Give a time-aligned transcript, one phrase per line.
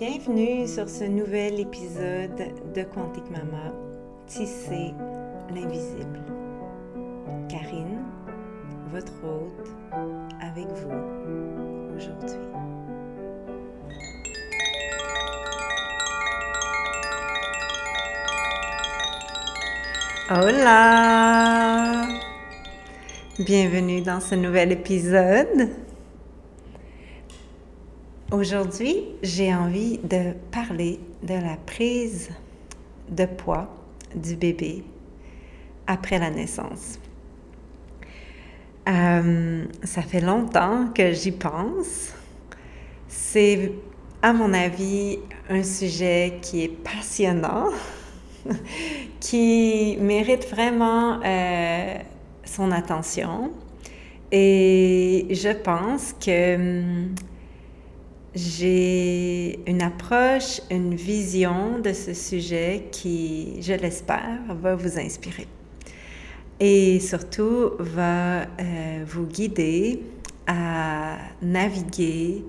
[0.00, 2.34] Bienvenue sur ce nouvel épisode
[2.74, 3.74] de Quantique Mama,
[4.26, 4.94] Tisser
[5.54, 6.22] l'invisible.
[7.50, 7.98] Karine,
[8.90, 9.68] votre hôte,
[10.40, 12.38] avec vous aujourd'hui.
[20.30, 22.06] Hola!
[23.38, 25.68] Bienvenue dans ce nouvel épisode.
[28.40, 32.30] Aujourd'hui, j'ai envie de parler de la prise
[33.10, 33.68] de poids
[34.14, 34.82] du bébé
[35.86, 36.98] après la naissance.
[38.88, 42.14] Euh, ça fait longtemps que j'y pense.
[43.08, 43.72] C'est,
[44.22, 45.18] à mon avis,
[45.50, 47.66] un sujet qui est passionnant,
[49.20, 51.94] qui mérite vraiment euh,
[52.46, 53.52] son attention.
[54.32, 57.14] Et je pense que hum,
[58.34, 65.46] j'ai une approche, une vision de ce sujet qui, je l'espère, va vous inspirer
[66.60, 70.02] et surtout va euh, vous guider
[70.46, 72.44] à naviguer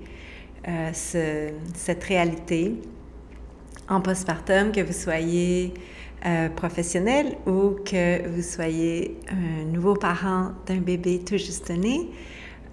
[0.68, 2.76] euh, cette réalité
[3.88, 5.74] en postpartum, que vous soyez
[6.26, 12.10] euh, professionnel ou que vous soyez un nouveau parent d'un bébé tout juste né.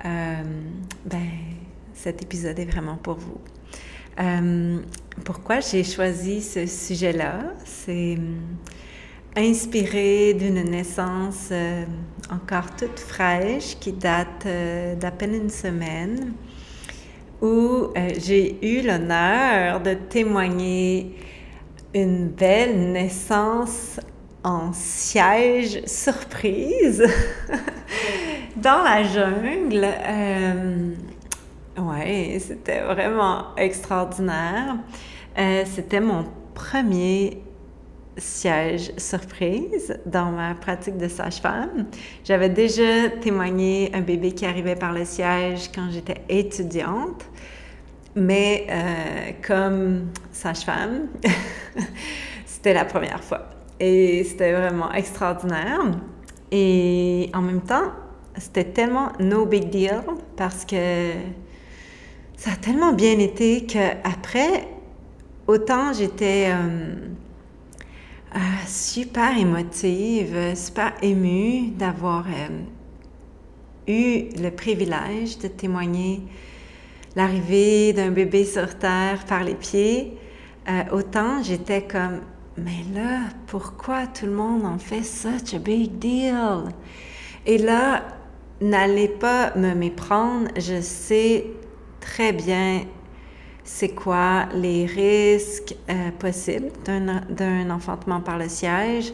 [0.05, 1.29] ben,
[1.99, 3.39] cet épisode est vraiment pour vous.
[4.21, 4.79] Euh,
[5.25, 7.55] pourquoi j'ai choisi ce sujet-là?
[7.65, 11.85] C'est euh, inspiré d'une naissance euh,
[12.31, 14.47] encore toute fraîche qui date
[14.99, 16.33] d'à peine une semaine
[17.41, 17.89] où
[18.19, 21.15] j'ai eu l'honneur de témoigner
[21.95, 24.01] une belle naissance
[24.43, 27.05] en siège surprise
[28.57, 29.87] dans la jungle.
[31.81, 34.77] Oui, c'était vraiment extraordinaire.
[35.39, 37.41] Euh, c'était mon premier
[38.17, 41.87] siège surprise dans ma pratique de sage-femme.
[42.25, 47.25] J'avais déjà témoigné un bébé qui arrivait par le siège quand j'étais étudiante,
[48.17, 51.07] mais euh, comme sage-femme,
[52.45, 53.51] c'était la première fois.
[53.79, 55.79] Et c'était vraiment extraordinaire.
[56.51, 57.93] Et en même temps,
[58.37, 60.03] c'était tellement no big deal
[60.37, 61.13] parce que
[62.39, 64.69] ça a tellement bien été qu'après,
[65.49, 66.95] autant j'étais euh,
[68.37, 72.61] euh, super émotive, super émue d'avoir euh,
[73.89, 76.23] eu le privilège de témoigner
[77.17, 80.17] l'arrivée d'un bébé sur Terre par les pieds,
[80.93, 82.21] autant j'étais comme,
[82.57, 86.67] mais là, pourquoi tout le monde en fait such a big deal?
[87.47, 88.05] Et là,
[88.61, 91.47] n'allez pas me méprendre, je sais
[92.09, 92.87] très bien
[93.65, 99.13] c'est quoi les risques euh, possibles d'un enfantement par le siège.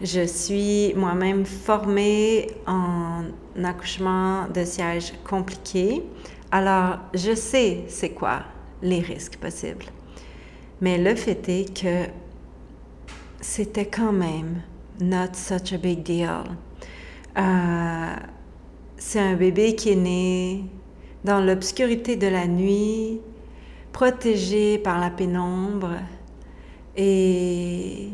[0.00, 3.24] Je suis moi-même formée en
[3.64, 6.02] accouchement de siège compliqué.
[6.52, 8.42] Alors, je sais c'est quoi
[8.80, 9.86] les risques possibles.
[10.80, 12.08] Mais le fait est que
[13.40, 14.62] c'était quand même
[15.00, 16.44] not such a big deal.
[17.36, 18.14] Euh,
[18.96, 20.64] c'est un bébé qui est né
[21.24, 23.20] dans l'obscurité de la nuit,
[23.92, 25.92] protégé par la pénombre
[26.96, 28.08] et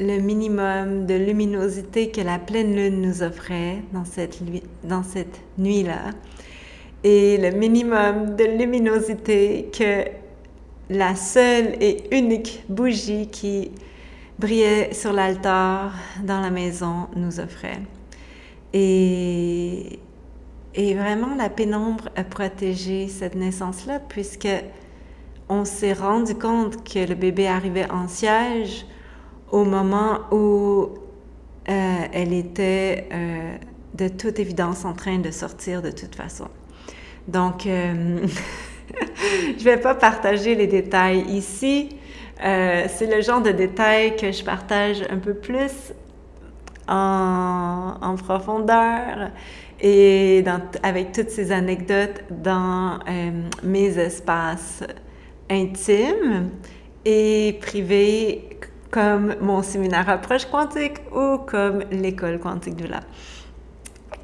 [0.00, 4.42] le minimum de luminosité que la pleine lune nous offrait dans cette,
[5.58, 6.10] nuit-là
[7.04, 10.04] et le minimum de luminosité que
[10.90, 13.70] la seule et unique bougie qui
[14.38, 15.92] brillait sur l'altar
[16.24, 17.80] dans la maison nous offrait.
[18.72, 20.00] Et
[20.74, 24.48] et vraiment, la pénombre a protégé cette naissance-là, puisque
[25.48, 28.84] on s'est rendu compte que le bébé arrivait en siège
[29.52, 30.88] au moment où
[31.68, 33.56] euh, elle était euh,
[33.94, 36.48] de toute évidence en train de sortir de toute façon.
[37.28, 38.26] Donc, euh,
[39.56, 41.90] je ne vais pas partager les détails ici.
[42.40, 45.92] c'est le genre de détails que je partage un peu plus
[46.88, 49.30] en, en profondeur
[49.84, 50.42] et
[50.82, 53.30] avec toutes ces anecdotes dans euh,
[53.62, 54.82] mes espaces
[55.50, 56.48] intimes
[57.04, 58.48] et privés
[58.90, 63.00] comme mon séminaire approche quantique ou comme l'école quantique de là.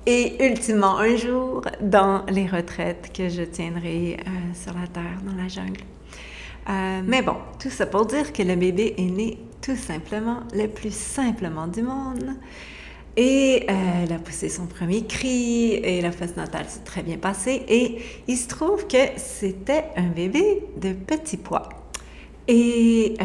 [0.07, 5.37] Et ultimement, un jour, dans les retraites que je tiendrai euh, sur la terre, dans
[5.37, 5.83] la jungle.
[6.71, 10.69] Euh, mais bon, tout ça pour dire que le bébé est né tout simplement, le
[10.69, 12.37] plus simplement du monde.
[13.17, 17.19] Et euh, elle a poussé son premier cri et la phase natale s'est très bien
[17.19, 17.65] passée.
[17.69, 17.99] Et
[18.29, 21.69] il se trouve que c'était un bébé de petit poids.
[22.47, 23.25] Et euh,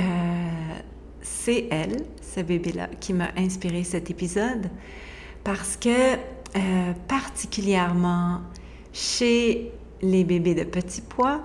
[1.21, 4.69] c'est elle, ce bébé-là, qui m'a inspiré cet épisode
[5.43, 8.41] parce que euh, particulièrement
[8.91, 9.71] chez
[10.01, 11.41] les bébés de petit poids,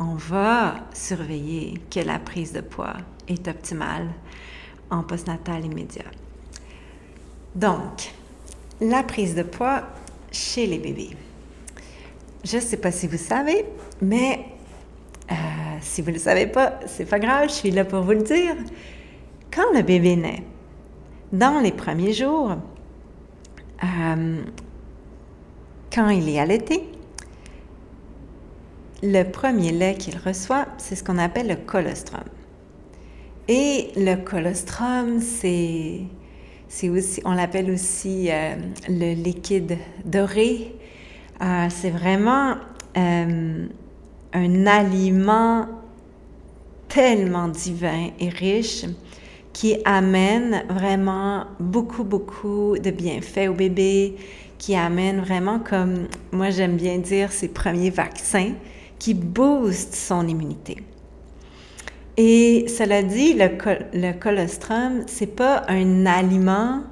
[0.00, 2.96] on va surveiller que la prise de poids
[3.28, 4.08] est optimale
[4.90, 6.04] en postnatal immédiat.
[7.58, 8.14] Donc,
[8.80, 9.82] la prise de poids
[10.30, 11.16] chez les bébés.
[12.44, 13.64] Je ne sais pas si vous savez,
[14.00, 14.44] mais
[15.32, 15.34] euh,
[15.80, 18.22] si vous ne le savez pas, c'est pas grave, je suis là pour vous le
[18.22, 18.54] dire.
[19.50, 20.44] Quand le bébé naît,
[21.32, 22.54] dans les premiers jours,
[23.82, 24.42] euh,
[25.92, 26.84] quand il est allaité,
[29.02, 32.22] le premier lait qu'il reçoit, c'est ce qu'on appelle le colostrum.
[33.48, 36.02] Et le colostrum, c'est,
[36.90, 38.54] aussi, on l'appelle aussi euh,
[38.88, 40.74] le liquide doré.
[41.40, 42.56] Euh, c'est vraiment
[42.94, 45.66] un aliment
[46.88, 48.84] tellement divin et riche
[49.52, 54.16] qui amène vraiment beaucoup, beaucoup de bienfaits au bébé,
[54.58, 58.52] qui amène vraiment, comme moi j'aime bien dire, ses premiers vaccins
[58.98, 60.78] qui boostent son immunité.
[62.20, 63.48] Et cela dit, le,
[63.94, 66.82] le colostrum, c'est pas un aliment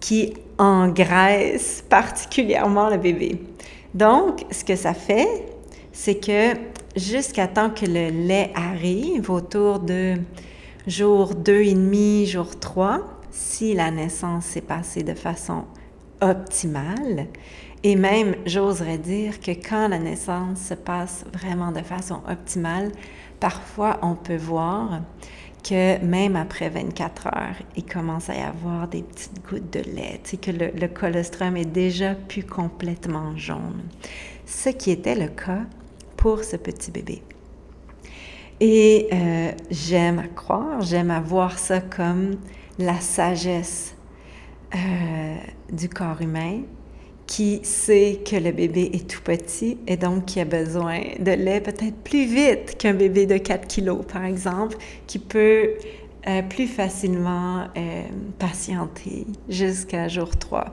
[0.00, 3.38] qui engraisse particulièrement le bébé.
[3.92, 5.28] Donc, ce que ça fait,
[5.92, 6.58] c'est que
[6.96, 10.14] jusqu'à temps que le lait arrive autour de
[10.86, 15.64] jour 2 et demi, jour 3, si la naissance s'est passée de façon
[16.22, 17.26] optimale,
[17.82, 22.90] et même, j'oserais dire que quand la naissance se passe vraiment de façon optimale,
[23.40, 25.00] parfois on peut voir
[25.62, 30.20] que même après 24 heures, il commence à y avoir des petites gouttes de lait,
[30.22, 33.82] tu que le, le colostrum est déjà plus complètement jaune.
[34.44, 35.62] Ce qui était le cas
[36.16, 37.22] pour ce petit bébé.
[38.60, 42.36] Et euh, j'aime à croire, j'aime à voir ça comme
[42.78, 43.94] la sagesse
[44.74, 45.36] euh,
[45.70, 46.62] du corps humain
[47.26, 51.60] qui sait que le bébé est tout petit et donc qui a besoin de lait
[51.60, 54.76] peut-être plus vite qu'un bébé de 4 kilos, par exemple,
[55.06, 55.70] qui peut
[56.28, 57.66] euh, plus facilement
[58.38, 60.66] patienter jusqu'à jour 3.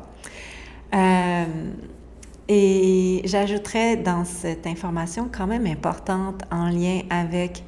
[2.50, 7.64] et j'ajouterais dans cette information quand même importante en lien avec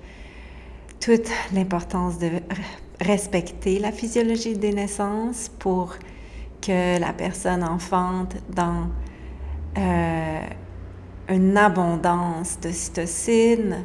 [1.00, 2.30] toute l'importance de
[3.02, 5.96] respecter la physiologie des naissances pour
[6.66, 8.88] que la personne enfante dans
[9.78, 10.40] euh,
[11.30, 13.84] une abondance de cytocine,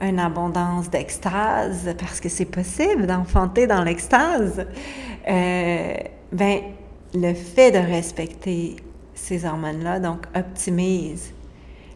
[0.00, 4.66] une abondance d'extase, parce que c'est possible d'enfanter dans l'extase,
[5.28, 5.94] euh,
[6.32, 6.60] ben,
[7.14, 8.76] le fait de respecter
[9.14, 11.32] ces hormones-là, donc, optimise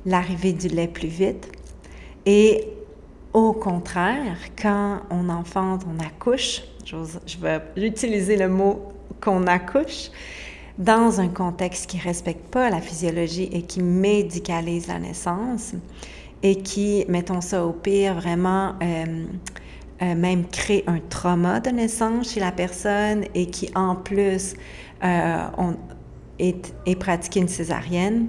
[0.05, 1.51] l'arrivée du lait plus vite.
[2.25, 2.69] Et
[3.33, 10.11] au contraire, quand on enfante, on accouche, je vais utiliser le mot qu'on accouche,
[10.79, 15.73] dans un contexte qui ne respecte pas la physiologie et qui médicalise la naissance
[16.43, 19.25] et qui, mettons ça au pire, vraiment euh,
[20.03, 24.55] euh, même crée un trauma de naissance chez la personne et qui en plus
[25.03, 25.39] euh,
[26.39, 28.29] est, est pratiqué une césarienne,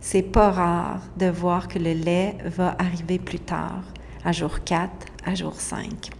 [0.00, 3.82] c'est pas rare de voir que le lait va arriver plus tard
[4.24, 4.90] à jour 4,
[5.26, 6.17] à jour 5.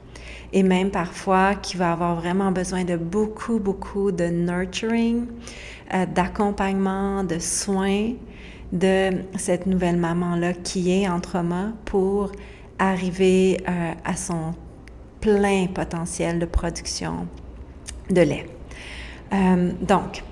[0.53, 5.27] Et même parfois qui va avoir vraiment besoin de beaucoup, beaucoup de nurturing,
[5.95, 8.13] euh, d'accompagnement, de soins
[8.73, 12.33] de cette nouvelle maman-là qui est en trauma pour
[12.79, 14.55] arriver euh, à son
[15.21, 17.27] plein potentiel de production
[18.11, 18.47] de lait.
[19.33, 20.23] Euh, donc,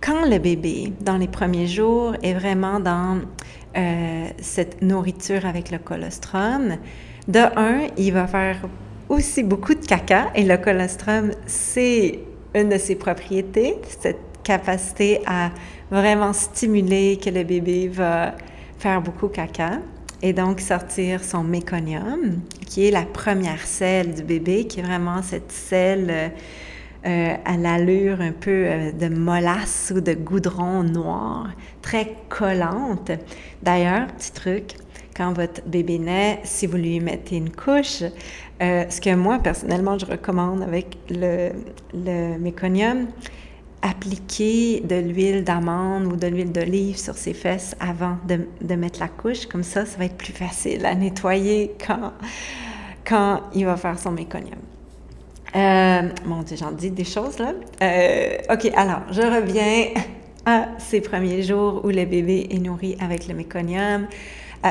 [0.00, 3.20] quand le bébé, dans les premiers jours, est vraiment dans
[4.40, 6.78] cette nourriture avec le colostrum,
[7.28, 8.68] de un, il va faire
[9.08, 12.20] aussi beaucoup de caca et le colostrum, c'est
[12.54, 15.50] une de ses propriétés, cette capacité à
[15.90, 18.34] vraiment stimuler que le bébé va
[18.78, 19.80] faire beaucoup caca
[20.22, 25.22] et donc sortir son méconium, qui est la première selle du bébé, qui est vraiment
[25.22, 26.32] cette selle
[27.06, 31.50] euh, à l'allure un peu euh, de molasse ou de goudron noir,
[31.82, 33.10] très collante.
[33.62, 34.74] D'ailleurs, petit truc,
[35.16, 38.02] quand votre bébé naît, si vous lui mettez une couche,
[38.62, 41.50] euh, ce que moi, personnellement, je recommande avec le,
[42.38, 43.06] méconium,
[43.82, 49.08] appliquer de l'huile d'amande ou de l'huile d'olive sur ses fesses avant de, mettre la
[49.08, 49.46] couche.
[49.46, 52.12] Comme ça, ça va être plus facile à nettoyer quand,
[53.04, 54.58] quand il va faire son méconium.
[55.54, 56.02] Euh,
[56.46, 57.52] Dieu, j'en dis des choses là.
[57.82, 60.02] Euh, OK, alors, je reviens
[60.44, 64.06] à ces premiers jours où le bébé est nourri avec le méconium,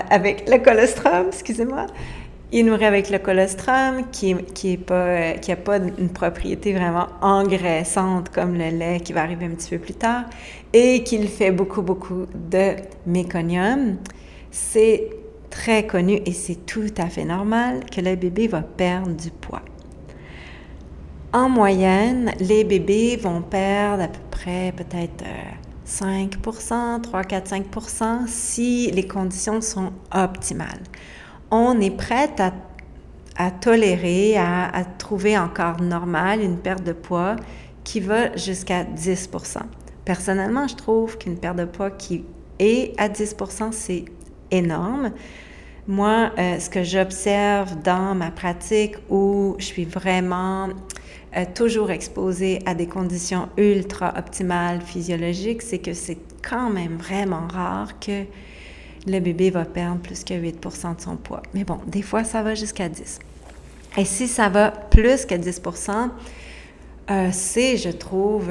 [0.09, 1.87] avec le colostrum, excusez-moi.
[2.51, 8.29] Il nourrit avec le colostrum, qui n'a qui pas, a pas une propriété vraiment engraissante
[8.29, 10.25] comme le lait qui va arriver un petit peu plus tard,
[10.71, 12.75] et qu'il fait beaucoup, beaucoup de
[13.05, 13.97] méconium.
[14.51, 15.09] C'est
[15.49, 19.61] très connu et c'est tout à fait normal que le bébé va perdre du poids.
[21.33, 25.25] En moyenne, les bébés vont perdre à peu près peut-être
[25.85, 30.81] 5% 3, 4, 5% si les conditions sont optimales.
[31.51, 32.41] On est prête
[33.37, 37.35] à, tolérer, à, trouver encore normal une perte de poids
[37.83, 39.59] qui va jusqu'à 10%
[40.05, 42.23] Personnellement, je trouve qu'une perte de poids qui
[42.59, 44.05] est à 10% c'est
[44.51, 45.11] énorme.
[45.87, 50.69] Moi, euh, ce que j'observe dans ma pratique où je suis vraiment
[51.37, 57.45] euh, toujours exposée à des conditions ultra optimales physiologiques, c'est que c'est quand même vraiment
[57.47, 58.23] rare que
[59.05, 61.43] le bébé va perdre plus que 8 de son poids.
[61.53, 63.19] Mais bon, des fois, ça va jusqu'à 10.
[63.97, 65.61] Et si ça va plus que 10
[67.11, 68.49] euh, c'est, je trouve,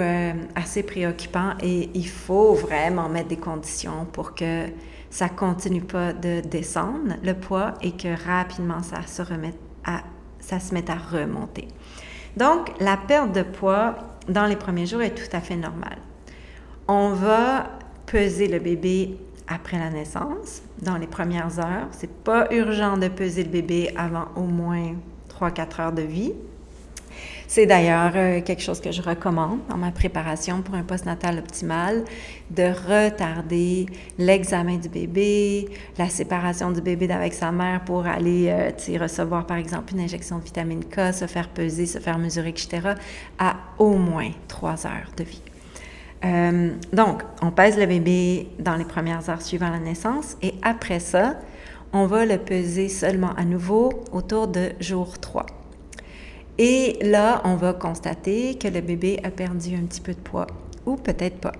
[0.54, 4.68] assez préoccupant et il faut vraiment mettre des conditions pour que
[5.14, 10.02] ça continue pas de descendre le poids et que rapidement ça se remette à
[10.40, 11.68] ça se met à remonter.
[12.36, 13.94] Donc la perte de poids
[14.28, 15.98] dans les premiers jours est tout à fait normale.
[16.88, 17.70] On va
[18.06, 19.16] peser le bébé
[19.46, 21.86] après la naissance, dans les premières heures.
[21.92, 24.96] C'est pas urgent de peser le bébé avant au moins
[25.30, 26.32] 3-4 heures de vie.
[27.46, 32.04] C'est d'ailleurs euh, quelque chose que je recommande dans ma préparation pour un postnatal optimal,
[32.50, 33.86] de retarder
[34.18, 39.58] l'examen du bébé, la séparation du bébé d'avec sa mère pour aller euh, recevoir par
[39.58, 42.94] exemple une injection de vitamine K, se faire peser, se faire mesurer, etc.,
[43.38, 45.42] à au moins trois heures de vie.
[46.24, 51.00] Euh, donc, on pèse le bébé dans les premières heures suivant la naissance et après
[51.00, 51.36] ça,
[51.92, 55.46] on va le peser seulement à nouveau autour de jour 3.
[56.58, 60.46] Et là, on va constater que le bébé a perdu un petit peu de poids
[60.86, 61.52] ou peut-être pas.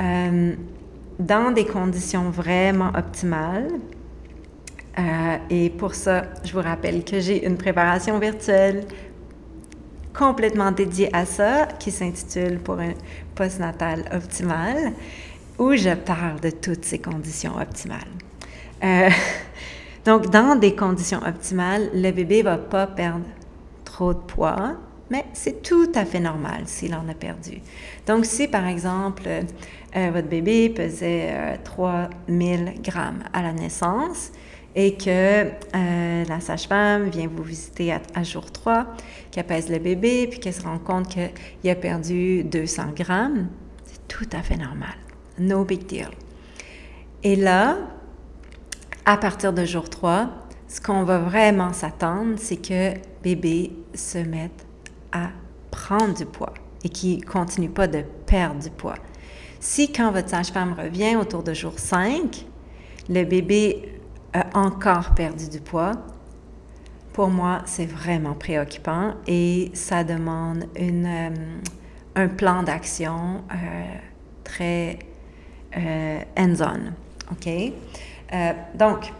[0.00, 0.54] Euh,
[1.18, 3.68] dans des conditions vraiment optimales,
[4.98, 8.84] euh, et pour ça, je vous rappelle que j'ai une préparation virtuelle
[10.14, 12.92] complètement dédiée à ça qui s'intitule Pour un
[13.34, 14.92] postnatal optimal,
[15.58, 18.00] où je parle de toutes ces conditions optimales.
[18.82, 19.10] Euh,
[20.04, 23.24] donc, dans des conditions optimales, le bébé ne va pas perdre
[24.08, 24.76] de poids,
[25.10, 27.60] mais c'est tout à fait normal s'il en a perdu.
[28.06, 29.24] Donc, si par exemple,
[29.96, 34.32] euh, votre bébé pesait 3000 euh, grammes à la naissance
[34.76, 38.86] et que euh, la sage-femme vient vous visiter à, jour 3,
[39.32, 43.48] qu'elle pèse le bébé, puis qu'elle se rend compte qu'il a perdu 200 grammes,
[43.84, 44.94] c'est tout à fait normal.
[45.40, 46.10] No big deal.
[47.24, 47.78] Et là,
[49.04, 50.30] à partir de jour 3,
[50.68, 54.66] ce qu'on va vraiment s'attendre, c'est que bébé se mette
[55.12, 55.30] à
[55.70, 58.96] prendre du poids et qu'il ne continue pas de perdre du poids.
[59.60, 62.46] Si quand votre sage-femme revient autour de jour 5,
[63.08, 64.00] le bébé
[64.32, 65.92] a encore perdu du poids,
[67.12, 71.30] pour moi, c'est vraiment préoccupant et ça demande une, euh,
[72.14, 73.94] un plan d'action euh,
[74.44, 74.98] très
[75.76, 76.92] euh, hands-on.
[77.32, 77.72] OK?
[78.74, 79.12] donc,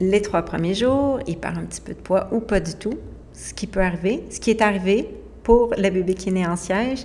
[0.00, 2.98] les trois premiers jours, il perd un petit peu de poids ou pas du tout,
[3.32, 5.08] ce qui peut arriver, ce qui est arrivé
[5.42, 7.04] pour le bébé qui est né en siège,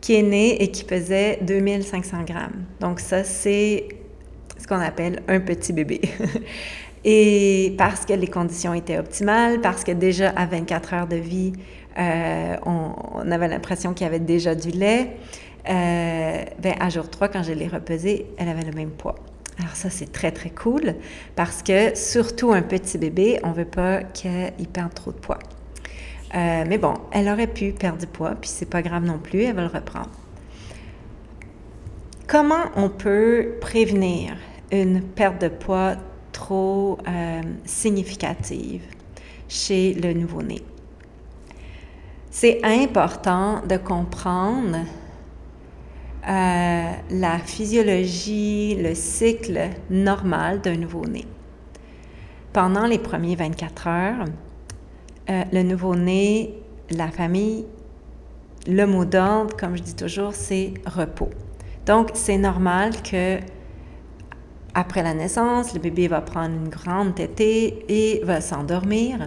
[0.00, 2.64] qui est né et qui pesait 2500 grammes.
[2.80, 3.88] Donc ça, c'est
[4.58, 6.00] ce qu'on appelle un petit bébé.
[7.04, 11.52] et parce que les conditions étaient optimales, parce que déjà à 24 heures de vie,
[11.98, 15.16] euh, on, avait l'impression qu'il y avait déjà du lait,
[15.68, 19.16] euh, ben, à jour 3, quand je l'ai repesé, elle avait le même poids.
[19.58, 20.94] Alors ça, c'est très, très cool
[21.34, 25.38] parce que surtout un petit bébé, on ne veut pas qu'il perde trop de poids.
[26.34, 29.42] Euh, mais bon, elle aurait pu perdre du poids, puis c'est pas grave non plus,
[29.42, 30.10] elle va le reprendre.
[32.26, 34.36] Comment on peut prévenir
[34.72, 35.94] une perte de poids
[36.32, 38.82] trop euh, significative
[39.48, 40.60] chez le nouveau-né?
[42.30, 44.78] C'est important de comprendre
[46.28, 51.24] euh, la physiologie, le cycle normal d'un nouveau-né.
[52.52, 54.24] Pendant les premiers 24 heures,
[55.30, 56.54] euh, le nouveau-né,
[56.90, 57.64] la famille,
[58.66, 61.30] le mot d'ordre, comme je dis toujours, c'est repos.
[61.84, 63.38] Donc, c'est normal que
[64.74, 69.26] après la naissance, le bébé va prendre une grande tétée et va s'endormir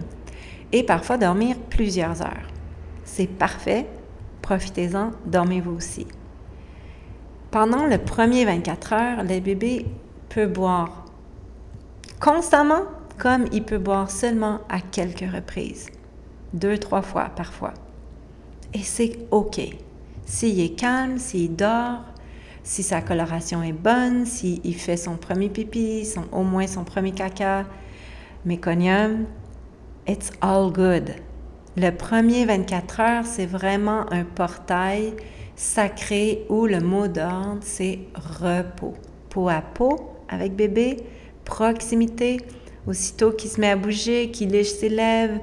[0.72, 2.48] et parfois dormir plusieurs heures.
[3.04, 3.88] C'est parfait,
[4.42, 6.06] profitez-en, dormez-vous aussi.
[7.52, 9.88] Pendant le premier 24 heures, le bébé
[10.30, 11.06] peut boire
[12.20, 12.84] constamment,
[13.18, 15.88] comme il peut boire seulement à quelques reprises,
[16.54, 17.74] deux, trois fois parfois.
[18.76, 19.60] Et c'est OK.
[20.26, 22.04] S'il est calme, s'il dort,
[22.62, 27.14] si sa coloration est bonne, s'il fait son premier pipi, son, au moins son premier
[27.14, 27.66] caca,
[28.46, 29.26] méconium,
[30.08, 31.16] it's all good.
[31.78, 35.16] Le premier 24 heures, c'est vraiment un portail
[35.60, 38.94] sacré où le mot d'ordre, c'est repos.
[39.30, 41.04] Peau à peau avec bébé,
[41.44, 42.40] proximité.
[42.88, 45.42] Aussitôt qu'il se met à bouger, qu'il lèche ses lèvres,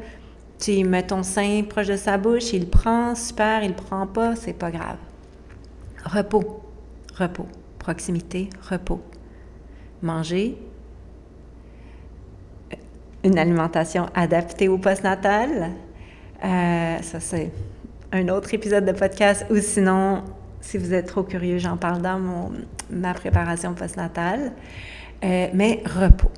[0.58, 4.54] tu mets ton sein proche de sa bouche, il prend, super, il prend pas, c'est
[4.54, 4.96] pas grave.
[6.02, 6.62] Repos,
[7.14, 7.46] repos,
[7.78, 9.02] proximité, repos.
[10.00, 10.56] Manger,
[13.22, 15.72] une alimentation adaptée au postnatal.
[16.42, 17.52] Euh, ça, c'est
[18.12, 20.22] un autre épisode de podcast ou sinon,
[20.60, 22.52] si vous êtes trop curieux, j'en parle dans mon,
[22.90, 24.52] ma préparation postnatale.
[25.24, 26.30] Euh, mais repos.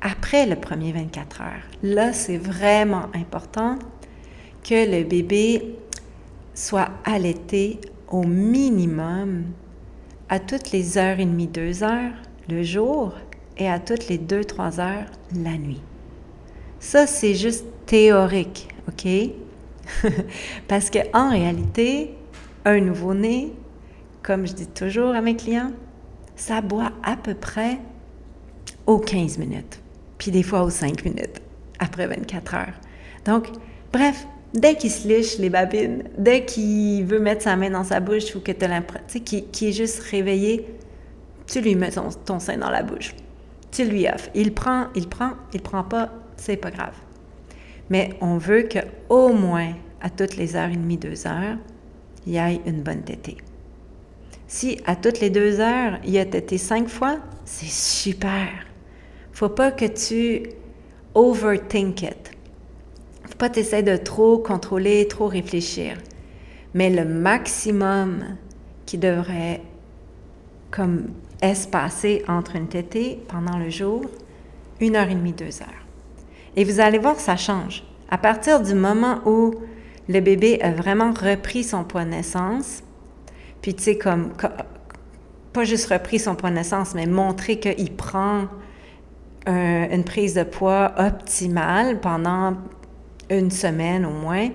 [0.00, 3.78] Après le premier 24 heures, là, c'est vraiment important
[4.62, 5.76] que le bébé
[6.54, 9.44] soit allaité au minimum
[10.28, 12.12] à toutes les heures et demie, deux heures
[12.48, 13.14] le jour
[13.58, 15.82] et à toutes les deux, trois heures la nuit.
[16.78, 19.06] Ça, c'est juste théorique, OK?
[20.68, 22.14] Parce qu'en réalité,
[22.64, 23.52] un nouveau-né,
[24.22, 25.72] comme je dis toujours à mes clients,
[26.36, 27.78] ça boit à peu près
[28.86, 29.80] aux 15 minutes,
[30.18, 31.40] puis des fois aux 5 minutes
[31.78, 32.74] après 24 heures.
[33.24, 33.48] Donc,
[33.92, 38.00] bref, dès qu'il se liche les babines, dès qu'il veut mettre sa main dans sa
[38.00, 40.66] bouche ou que tu as l'impression qu'il est juste réveillé,
[41.46, 43.14] tu lui mets ton, ton, sein dans la bouche.
[43.70, 44.30] Tu lui offres.
[44.34, 46.94] Il prend, il prend, il prend pas, c'est pas grave.
[47.90, 51.58] Mais on veut qu'au moins à toutes les heures et demie, deux heures,
[52.26, 53.36] il y ait une bonne tétée.
[54.46, 58.48] Si à toutes les deux heures, il y a tété cinq fois, c'est super.
[59.32, 60.42] Faut pas que tu
[61.14, 62.30] overthink it.
[63.24, 65.96] Faut pas t'essayer de trop contrôler, trop réfléchir.
[66.74, 68.24] Mais le maximum
[68.86, 69.60] qui devrait
[70.70, 71.08] comme
[71.42, 74.02] espacer entre une tétée pendant le jour,
[74.80, 75.86] une heure et demie, deux heures.
[76.56, 77.84] Et vous allez voir, ça change.
[78.10, 79.54] À partir du moment où
[80.08, 82.82] le bébé a vraiment repris son poids de naissance,
[83.62, 84.32] puis tu sais, comme,
[85.52, 88.46] pas juste repris son poids de naissance, mais montrer qu'il prend
[89.46, 92.54] une prise de poids optimale pendant
[93.30, 94.48] une semaine au moins,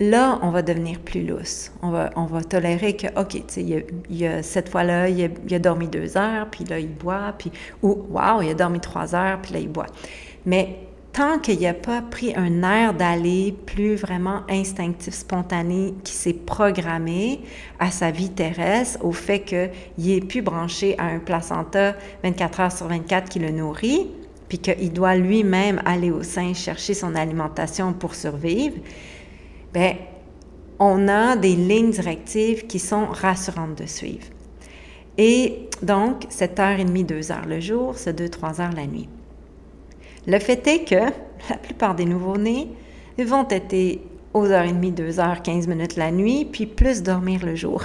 [0.00, 1.72] là, on va devenir plus lousse.
[1.82, 5.58] On va, on va tolérer que, OK, tu sais, a, cette fois-là, il, il, a
[5.58, 7.50] dormi deux heures, puis là, il boit, puis,
[7.82, 9.86] ou, wow, il a dormi trois heures, puis là, il boit.
[10.44, 10.78] Mais
[11.16, 17.40] tant qu'il n'a pas pris un air d'aller plus vraiment instinctif, spontané, qui s'est programmé
[17.78, 22.72] à sa vie terrestre, au fait qu'il est plus branché à un placenta 24 heures
[22.72, 24.08] sur 24 qui le nourrit,
[24.50, 28.76] puis qu'il doit lui-même aller au sein chercher son alimentation pour survivre,
[29.72, 29.94] bien,
[30.78, 34.26] on a des lignes directives qui sont rassurantes de suivre.
[35.16, 39.08] Et donc, 7 heures et demie, 2 heures le jour, c'est 2-3 heures la nuit.
[40.26, 41.12] Le fait est que
[41.50, 42.68] la plupart des nouveau-nés
[43.18, 44.00] vont être
[44.34, 47.82] aux heures et demie, 2 heures, 15 minutes la nuit, puis plus dormir le jour.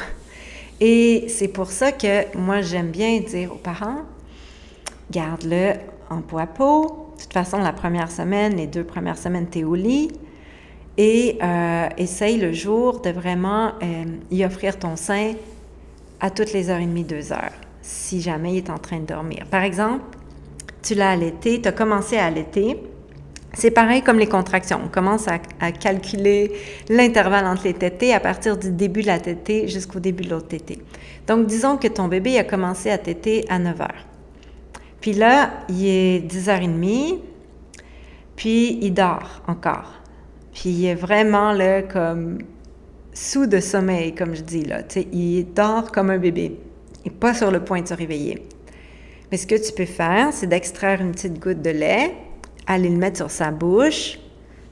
[0.81, 4.01] Et c'est pour ça que moi, j'aime bien dire aux parents,
[5.11, 5.73] garde-le
[6.09, 7.13] en poids peau.
[7.15, 10.11] De toute façon, la première semaine, les deux premières semaines, tu es au lit.
[10.97, 15.33] Et euh, essaye le jour de vraiment euh, y offrir ton sein
[16.19, 19.05] à toutes les heures et demie, deux heures, si jamais il est en train de
[19.05, 19.45] dormir.
[19.49, 20.03] Par exemple,
[20.81, 22.77] tu l'as allaité, tu as commencé à allaiter.
[23.53, 24.79] C'est pareil comme les contractions.
[24.83, 26.53] On commence à, calculer
[26.89, 30.47] l'intervalle entre les tétés à partir du début de la tétée jusqu'au début de l'autre
[30.47, 30.79] tétée.
[31.27, 34.07] Donc, disons que ton bébé a commencé à téter à 9 heures.
[35.01, 37.19] Puis là, il est 10h30,
[38.35, 40.01] puis il dort encore.
[40.53, 42.39] Puis il est vraiment là comme
[43.13, 44.81] sous de sommeil, comme je dis là.
[44.87, 46.57] sais, il dort comme un bébé.
[47.03, 48.47] Il n'est pas sur le point de se réveiller.
[49.31, 52.13] Mais ce que tu peux faire, c'est d'extraire une petite goutte de lait,
[52.67, 54.19] aller le mettre sur sa bouche,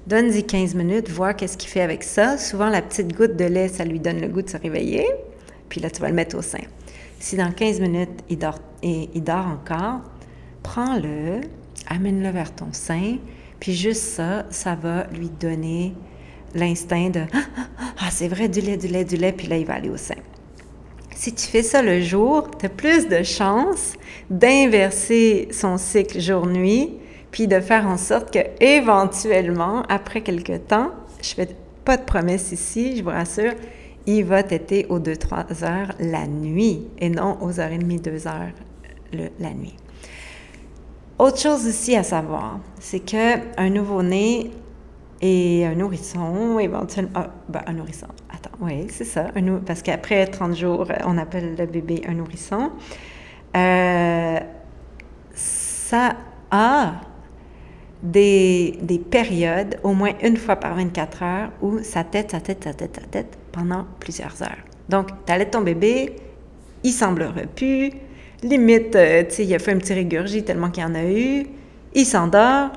[0.05, 2.37] donne-y 15 minutes, voir qu'est-ce qu'il fait avec ça.
[2.37, 5.07] Souvent, la petite goutte de lait, ça lui donne le goût de se réveiller.
[5.69, 6.63] Puis là, tu vas le mettre au sein.
[7.19, 10.01] Si dans 15 minutes, il dort, et il dort encore,
[10.61, 11.41] prends-le,
[11.87, 13.17] amène-le vers ton sein,
[13.61, 15.93] puis juste ça, ça va lui donner
[16.53, 19.57] l'instinct de ah, ah, ah c'est vrai, du lait, du lait, du lait, puis là,
[19.57, 20.15] il va aller au sein.
[21.19, 23.95] Si tu fais ça le jour, tu as plus de chances
[24.29, 26.93] d'inverser son cycle jour-nuit,
[27.29, 31.49] puis de faire en sorte que éventuellement, après quelques temps, je fais
[31.83, 33.51] pas de promesse ici, je vous rassure,
[34.05, 38.25] il va t'aider aux 2-3 heures la nuit et non aux heures et demie, 2
[38.25, 38.53] heures
[39.11, 39.75] la nuit.
[41.17, 44.51] Autre chose aussi à savoir, c'est qu'un nouveau-né
[45.21, 47.11] et un nourrisson, éventuellement.
[47.13, 48.07] Ah, ben, un nourrisson.
[48.61, 49.27] Oui, c'est ça.
[49.65, 52.71] Parce qu'après 30 jours, on appelle le bébé un nourrisson.
[53.55, 54.39] Euh,
[55.33, 56.15] ça
[56.51, 56.93] a
[58.03, 62.63] des, des, périodes, au moins une fois par 24 heures, où sa tête, sa tête,
[62.63, 64.63] sa tête, sa tête, pendant plusieurs heures.
[64.89, 66.15] Donc, tu allaites ton bébé,
[66.83, 67.91] il semblerait plus,
[68.43, 71.03] limite, euh, tu sais, il a fait un petit régurgie tellement qu'il y en a
[71.03, 71.45] eu,
[71.93, 72.71] il s'endort,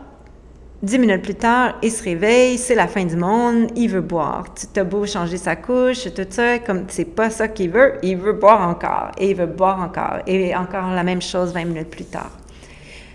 [0.83, 4.53] Dix minutes plus tard, il se réveille, c'est la fin du monde, il veut boire.
[4.53, 8.17] Tu t'as beau changer sa couche, tout ça, comme c'est pas ça qu'il veut, il
[8.17, 11.91] veut boire encore, et il veut boire encore, et encore la même chose 20 minutes
[11.91, 12.33] plus tard.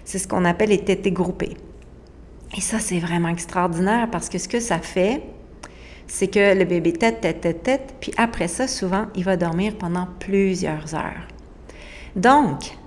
[0.06, 1.58] C'est ce qu'on appelle les tétés groupés.
[2.56, 5.22] Et ça, c'est vraiment extraordinaire parce que ce que ça fait,
[6.08, 9.76] c'est que le bébé tête, tête, tête, tête, puis après ça, souvent, il va dormir
[9.78, 11.28] pendant plusieurs heures.
[12.16, 12.78] Donc,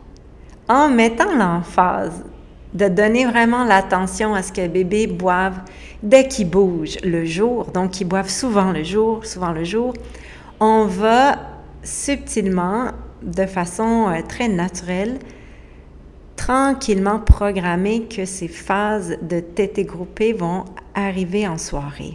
[0.70, 2.24] en mettant l'emphase
[2.74, 5.58] de donner vraiment l'attention à ce que bébé boive
[6.02, 9.94] dès qu'il bouge le jour, donc qu'il boive souvent le jour, souvent le jour,
[10.60, 11.38] on va
[11.82, 12.88] subtilement,
[13.22, 15.18] de façon euh, très naturelle,
[16.36, 22.14] tranquillement programmer que ces phases de tété groupée vont arriver en soirée.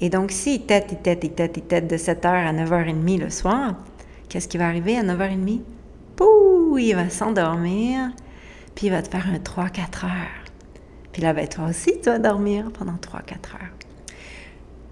[0.00, 3.30] Et donc, s'il tête, il tête, il tête, il tête de 7h à 9h30 le
[3.30, 3.74] soir,
[4.28, 5.60] qu'est-ce qui va arriver à 9h30?
[6.16, 8.10] Pouh, il va s'endormir
[8.74, 10.44] puis il va te faire un 3-4 heures.
[11.12, 13.70] Puis là, ben, toi aussi, tu vas dormir pendant 3-4 heures.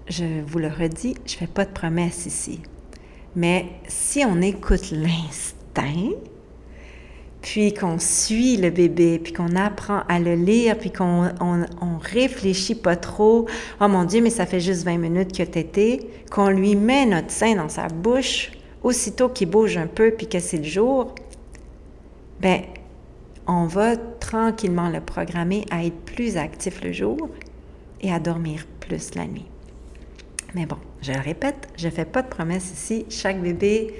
[0.07, 2.61] Je vous le redis, je ne fais pas de promesses ici.
[3.35, 6.11] Mais si on écoute l'instinct,
[7.41, 12.75] puis qu'on suit le bébé, puis qu'on apprend à le lire, puis qu'on on, réfléchit
[12.75, 13.47] pas trop,
[13.81, 15.99] oh mon Dieu, mais ça fait juste 20 minutes que t'étais,
[16.31, 20.39] qu'on lui met notre sein dans sa bouche, aussitôt qu'il bouge un peu, puis que
[20.39, 21.13] c'est le jour,
[22.39, 22.61] ben
[23.47, 27.29] on va tranquillement le programmer à être plus actif le jour
[28.01, 29.45] et à dormir plus la nuit.
[30.55, 33.05] Mais bon, je le répète, je ne fais pas de promesses ici.
[33.09, 33.93] Chaque bébé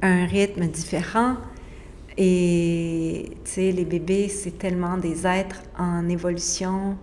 [0.00, 1.36] a un rythme différent.
[2.16, 6.96] Et tu sais, les bébés, c'est tellement des êtres en évolution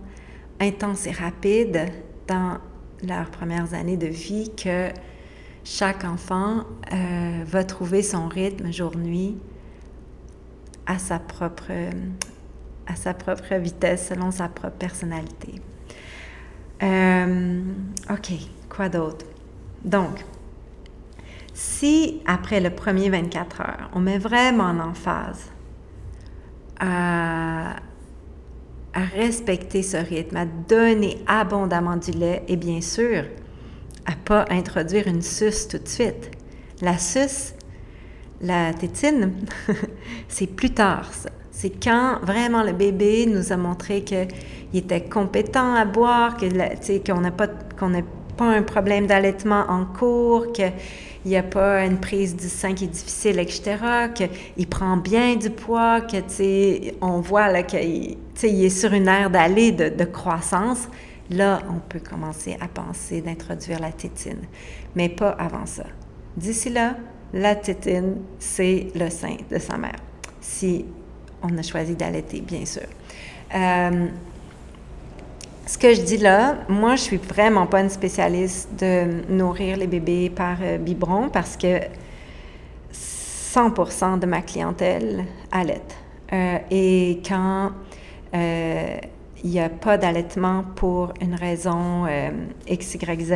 [0.60, 1.86] intense et rapide
[2.26, 2.58] dans
[3.06, 4.88] leurs premières années de vie que
[5.64, 9.36] chaque enfant euh, va trouver son rythme jour-nuit
[10.90, 11.70] à sa propre,
[12.88, 15.54] à sa propre vitesse, selon sa propre personnalité.
[16.82, 17.62] Euh,
[18.10, 18.32] OK,
[18.68, 19.24] quoi d'autre?
[19.84, 20.24] Donc,
[21.54, 25.52] si après le premier 24 heures, on met vraiment en emphase
[26.80, 27.76] à,
[28.92, 33.26] à respecter ce rythme, à donner abondamment du lait et bien sûr,
[34.06, 36.32] à pas introduire une suce tout de suite.
[36.80, 37.54] La suce,
[38.40, 39.32] la tétine,
[40.28, 41.30] c'est plus tard, ça.
[41.50, 44.28] C'est quand vraiment le bébé nous a montré qu'il
[44.72, 47.48] était compétent à boire, qu'on n'a pas,
[47.78, 47.92] qu'on
[48.38, 50.72] pas un problème d'allaitement en cours, qu'il
[51.26, 53.76] n'y a pas une prise du sein qui est difficile, etc.,
[54.14, 56.16] qu'il prend bien du poids, que,
[57.04, 60.88] on voit qu'il il est sur une ère d'aller de, de croissance.
[61.28, 64.40] Là, on peut commencer à penser d'introduire la tétine,
[64.96, 65.84] mais pas avant ça.
[66.38, 66.96] D'ici là,
[67.32, 69.96] la tétine, c'est le sein de sa mère,
[70.40, 70.84] si
[71.42, 72.86] on a choisi d'allaiter, bien sûr.
[73.54, 74.06] Euh,
[75.66, 79.86] ce que je dis là, moi, je suis vraiment pas une spécialiste de nourrir les
[79.86, 81.80] bébés par euh, biberon parce que
[82.92, 85.96] 100% de ma clientèle allaite.
[86.32, 87.70] Euh, et quand
[88.32, 92.06] il n'y a pas d'allaitement pour une raison
[92.68, 93.32] X, Y, Z,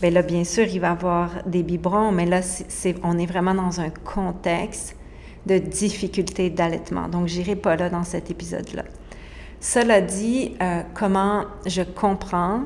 [0.00, 3.26] Bien là, bien sûr, il va y avoir des biberons, mais là, c'est, on est
[3.26, 4.96] vraiment dans un contexte
[5.44, 7.08] de difficulté d'allaitement.
[7.08, 8.84] Donc, j'irai pas là dans cet épisode-là.
[9.60, 12.62] Cela dit, euh, comment je comprends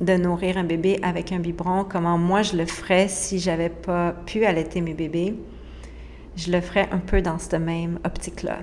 [0.00, 4.12] de nourrir un bébé avec un biberon, comment moi je le ferais si j'avais pas
[4.26, 5.36] pu allaiter mes bébés,
[6.34, 8.58] je le ferais un peu dans cette même optique-là.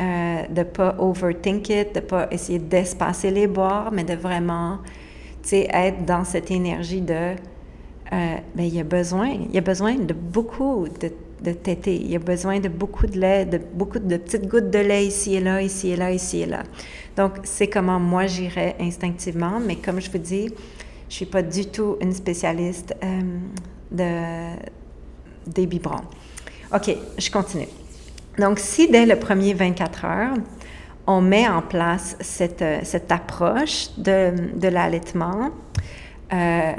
[0.00, 4.78] Euh, de pas overthink it, de pas essayer d'espacer les boires, mais de vraiment
[5.52, 9.94] être dans cette énergie de, euh, ben, il y a besoin, il y a besoin
[9.94, 11.10] de beaucoup de,
[11.42, 14.70] de tétés, il y a besoin de beaucoup de lait, de beaucoup de petites gouttes
[14.70, 16.62] de lait ici et là, ici et là, ici et là.
[17.16, 20.48] Donc, c'est comment moi j'irais instinctivement, mais comme je vous dis,
[21.08, 23.20] je suis pas du tout une spécialiste euh,
[23.90, 26.04] de, des biberons.
[26.74, 27.68] OK, je continue.
[28.38, 30.34] Donc, si dès le premier 24 heures,
[31.10, 35.50] on met en place cette, euh, cette approche de, de l'allaitement,
[36.32, 36.72] euh,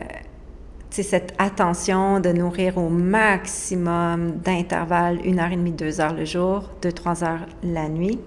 [0.89, 6.69] cette attention de nourrir au maximum d'intervalles, une heure et demie, deux heures le jour,
[6.81, 8.19] deux, trois heures la nuit.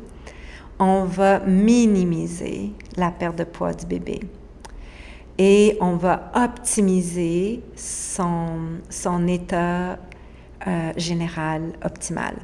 [0.78, 4.20] on va minimiser la perte de poids du bébé
[5.38, 9.98] et on va optimiser son, son état
[10.66, 12.34] euh, général optimal.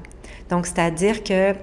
[0.49, 1.55] Donc, c'est-à-dire que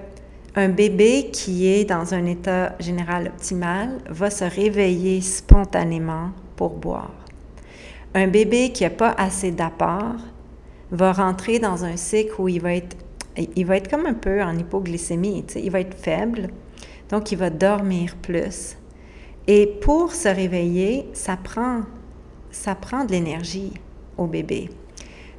[0.58, 7.14] un bébé qui est dans un état général optimal va se réveiller spontanément pour boire.
[8.12, 10.16] Un bébé qui n'a pas assez d'apport
[10.90, 12.96] va rentrer dans un cycle où il va être,
[13.54, 16.48] il va être comme un peu en hypoglycémie, il va être faible,
[17.08, 18.76] donc il va dormir plus.
[19.46, 21.82] Et pour se réveiller, ça prend,
[22.50, 23.74] ça prend de l'énergie
[24.16, 24.70] au bébé.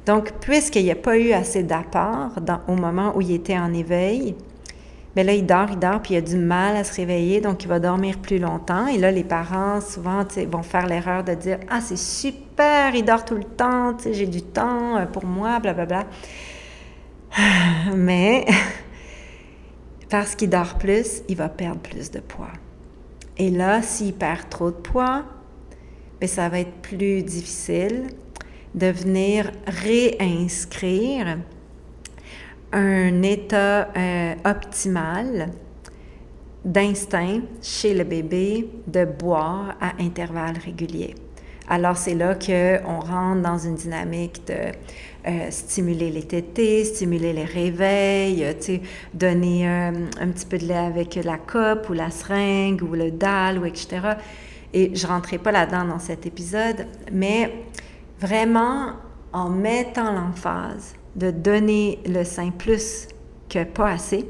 [0.06, 2.30] Donc, puisqu'il n'y a pas eu assez d'apport
[2.68, 4.34] au moment où il était en éveil,
[5.16, 7.64] mais là, il dort, il dort, puis il a du mal à se réveiller, donc
[7.64, 8.86] il va dormir plus longtemps.
[8.86, 13.24] Et là, les parents, souvent, vont faire l'erreur de dire Ah, c'est super, il dort
[13.24, 16.04] tout le temps, j'ai du temps euh, pour moi, blablabla.
[17.96, 18.46] Mais
[20.10, 22.52] parce qu'il dort plus, il va perdre plus de poids.
[23.36, 25.24] Et là, s'il perd trop de poids,
[26.20, 28.08] bien, ça va être plus difficile
[28.76, 31.38] de venir réinscrire
[32.72, 35.50] un état euh, optimal
[36.64, 41.14] d'instinct chez le bébé de boire à intervalles réguliers.
[41.68, 44.72] Alors c'est là qu'on rentre dans une dynamique de
[45.28, 48.44] euh, stimuler les tétés, stimuler les réveils,
[49.14, 53.12] donner euh, un petit peu de lait avec la coupe ou la seringue ou le
[53.12, 54.00] dalle ou etc.
[54.74, 57.52] Et je rentrerai pas là-dedans dans cet épisode, mais
[58.20, 58.94] vraiment
[59.32, 63.08] en mettant l'emphase de donner le sein plus
[63.48, 64.28] que pas assez,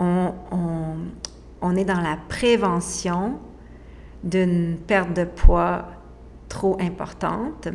[0.00, 3.38] on, est dans la prévention
[4.22, 5.86] d'une perte de poids
[6.48, 7.68] trop importante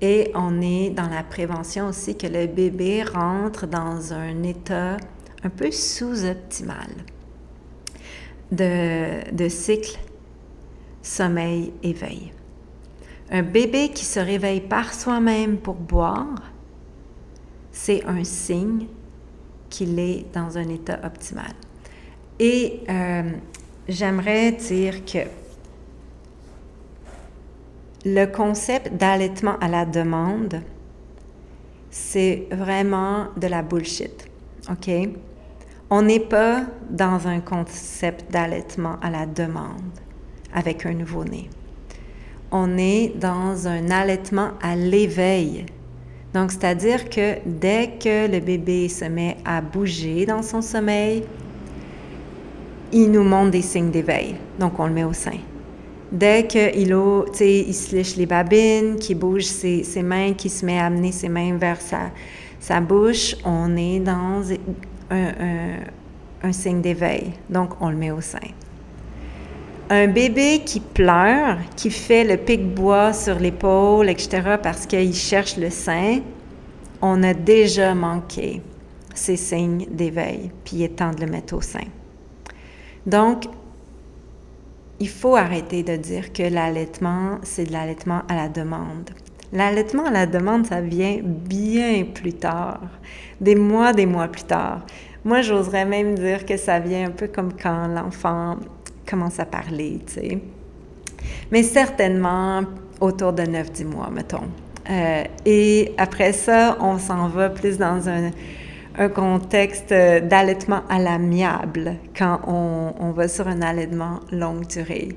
[0.00, 4.96] et on est dans la prévention aussi que le bébé rentre dans un état
[5.42, 6.88] un peu sous-optimal
[8.50, 9.98] de cycle
[11.02, 12.32] sommeil-éveil.
[13.30, 16.34] Un bébé qui se réveille par soi-même pour boire
[17.78, 18.86] c'est un signe
[19.70, 21.52] qu'il est dans un état optimal.
[22.40, 23.30] Et euh,
[23.88, 25.18] j'aimerais dire que
[28.04, 30.60] le concept d'allaitement à la demande,
[31.90, 34.28] c'est vraiment de la bullshit.
[34.70, 34.90] OK?
[35.90, 40.00] On n'est pas dans un concept d'allaitement à la demande
[40.52, 41.48] avec un nouveau-né.
[42.50, 45.66] On est dans un allaitement à l'éveil
[46.34, 51.24] donc, c'est-à-dire que dès que le bébé se met à bouger dans son sommeil,
[52.92, 54.36] il nous montre des signes d'éveil.
[54.58, 55.38] Donc, on le met au sein.
[56.12, 60.86] Dès qu'il il se lèche les babines, qu'il bouge ses, mains, qu'il se met à
[60.86, 62.10] amener ses mains vers sa,
[62.60, 64.42] sa bouche, on est dans
[65.10, 65.32] un,
[66.42, 67.32] un signe d'éveil.
[67.48, 68.38] Donc, on le met au sein.
[69.90, 75.70] Un bébé qui pleure, qui fait le pic-bois sur l'épaule, etc., parce qu'il cherche le
[75.70, 76.20] sein,
[77.00, 78.60] on a déjà manqué
[79.14, 81.86] ces signes d'éveil, puis il est temps de le mettre au sein.
[83.06, 83.44] Donc,
[85.00, 89.10] il faut arrêter de dire que l'allaitement, c'est de l'allaitement à la demande.
[89.54, 92.82] L'allaitement à la demande, ça vient bien plus tard,
[93.40, 94.84] des mois, des mois plus tard.
[95.24, 98.56] Moi, j'oserais même dire que ça vient un peu comme quand l'enfant
[99.08, 100.38] commence à parler, tu sais.
[101.50, 102.62] Mais certainement
[103.00, 104.48] autour de 9-10 mois, mettons.
[104.90, 108.30] Euh, et après ça, on s'en va plus dans un,
[109.14, 115.10] contexte d'allaitement à l'amiable quand on, on, va sur un allaitement longue durée.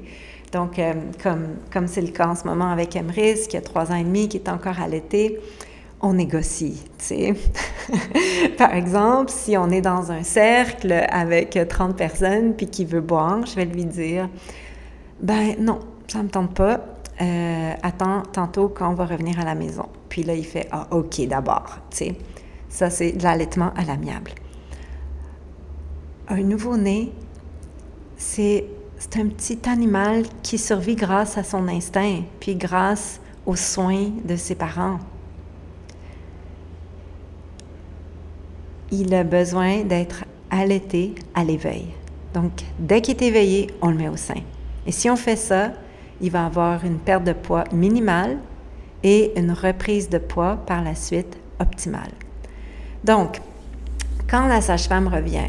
[0.52, 3.92] Donc, euh, comme comme c'est le cas en ce moment avec Emrys, qui a trois
[3.92, 5.40] ans et demi, qui est encore allaité,
[6.02, 7.34] on négocie, tu sais.
[8.58, 13.46] Par exemple, si on est dans un cercle avec 30 personnes puis qui veut boire,
[13.46, 14.30] je vais lui dire
[15.22, 16.82] ben non, ça me tente pas.
[17.22, 19.88] Euh, attends tantôt quand on va revenir à la maison.
[20.10, 22.16] Puis là, il fait ah ok d'abord, tu sais.
[22.70, 24.32] Ça c'est de l'allaitement à l'amiable.
[26.28, 27.12] Un nouveau-né,
[28.18, 28.66] c'est
[28.98, 34.36] c'est un petit animal qui survit grâce à son instinct, puis grâce aux soins de
[34.36, 35.00] ses parents.
[38.92, 41.88] Il a besoin d'être allaité à l'éveil.
[42.34, 44.42] Donc, dès qu'il est éveillé, on le met au sein.
[44.86, 45.72] Et si on fait ça,
[46.20, 48.38] il va avoir une perte de poids minimale
[49.04, 52.12] et une reprise de poids par la suite optimale.
[53.04, 53.40] Donc,
[54.30, 55.48] quand la sage-femme revient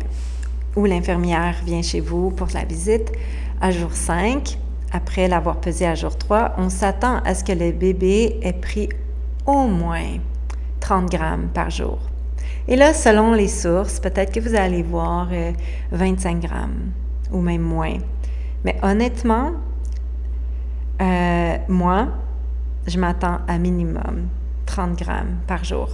[0.77, 3.13] ou l'infirmière vient chez vous pour la visite
[3.61, 4.59] à jour 5,
[4.93, 8.89] après l'avoir pesé à jour 3, on s'attend à ce que le bébé ait pris
[9.47, 10.19] au moins
[10.81, 11.99] 30 grammes par jour.
[12.69, 15.29] Et là, selon les sources, peut-être que vous allez voir
[15.91, 16.93] 25 euh, grammes
[17.33, 17.99] ou même moins.
[18.65, 19.53] Mais honnêtement,
[21.01, 22.09] euh, moi,
[22.87, 24.29] je m'attends à minimum
[24.67, 25.89] 30 grammes par jour.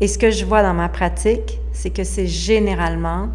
[0.00, 3.28] Et ce que je vois dans ma pratique, c'est que c'est généralement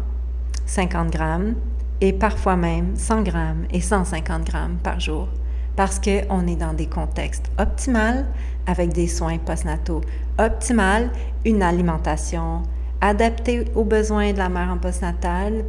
[0.66, 1.54] 50 grammes
[2.00, 5.28] et parfois même 100 grammes et 150 grammes par jour
[5.76, 8.24] parce qu'on est dans des contextes optimaux
[8.66, 10.00] avec des soins postnataux
[10.38, 11.10] optimales,
[11.44, 12.62] une alimentation
[13.00, 15.64] adaptée aux besoins de la mère en postnatal,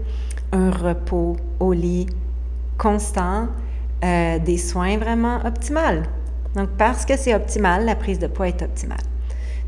[0.51, 2.07] un repos au lit
[2.77, 3.49] constant,
[4.03, 6.03] euh, des soins vraiment optimales.
[6.55, 8.97] Donc, parce que c'est optimal, la prise de poids est optimale.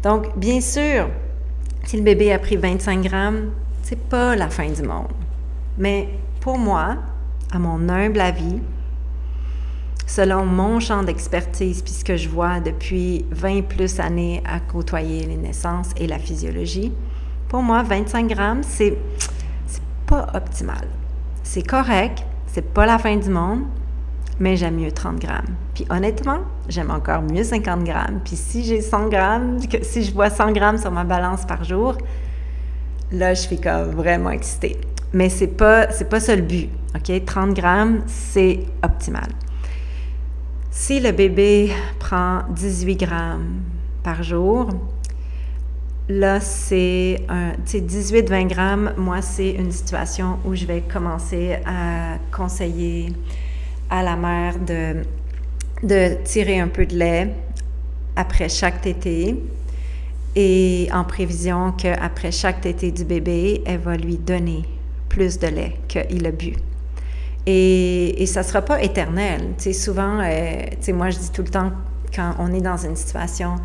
[0.01, 1.09] Donc, bien sûr,
[1.83, 3.51] si le bébé a pris 25 grammes,
[3.83, 5.07] c'est pas la fin du monde.
[5.77, 6.07] Mais
[6.39, 6.95] pour moi,
[7.51, 8.59] à mon humble avis,
[10.09, 15.91] selon mon champ d'expertise, puisque je vois depuis 20 plus années à côtoyer les naissances
[15.97, 16.91] et la physiologie,
[17.47, 18.97] pour moi, 25 grammes, c'est,
[20.07, 20.87] pas optimal.
[21.43, 23.65] C'est correct, c'est pas la fin du monde,
[24.39, 25.55] mais j'aime mieux 30 grammes.
[25.75, 28.19] Puis honnêtement, j'aime encore mieux 50 grammes.
[28.25, 31.63] Puis si j'ai 100 grammes, que, si je vois 100 grammes sur ma balance par
[31.63, 31.95] jour,
[33.11, 34.77] là, je suis comme vraiment excitée.
[35.13, 37.25] Mais c'est pas, c'est pas ça le but, OK?
[37.25, 39.29] 30 grammes, c'est optimal.
[40.81, 43.59] Si le bébé prend 18 grammes
[44.01, 44.69] par jour,
[46.07, 47.19] là, c'est
[47.67, 48.93] 18-20 grammes.
[48.95, 53.11] Moi, c'est une situation où je vais commencer à conseiller
[53.89, 57.35] à la mère de, tirer un peu de lait
[58.15, 59.35] après chaque tétée
[60.33, 64.63] et en prévision qu'après chaque tétée du bébé, elle va lui donner
[65.09, 66.53] plus de lait qu'il a bu.
[67.45, 69.53] Et, ça ne sera pas éternel.
[69.57, 71.71] Tu souvent, euh, moi, je dis tout le temps,
[72.13, 73.55] quand on est dans une situation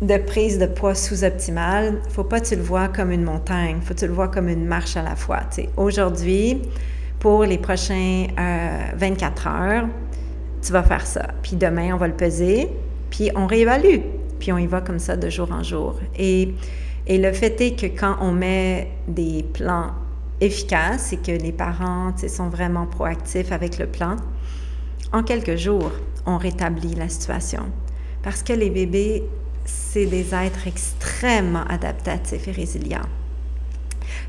[0.00, 3.94] de prise de poids sous-optimale, faut pas que tu le vois comme une montagne, faut
[3.94, 5.40] que tu le vois comme une marche à la fois.
[5.50, 6.62] Tu sais, aujourd'hui,
[7.18, 8.26] pour les prochains
[8.96, 9.88] 24 euh, heures,
[10.62, 11.28] tu vas faire ça.
[11.42, 12.68] Puis demain, on va le peser,
[13.10, 14.00] puis on réévalue,
[14.38, 15.98] puis on y va comme ça de jour en jour.
[16.16, 16.54] Et
[17.08, 19.92] le fait est que quand on met des plans
[20.40, 24.16] efficace et que les parents sont vraiment proactifs avec le plan,
[25.12, 25.90] en quelques jours,
[26.26, 27.64] on rétablit la situation.
[28.22, 29.24] Parce que les bébés,
[29.64, 33.08] c'est des êtres extrêmement adaptatifs et résilients.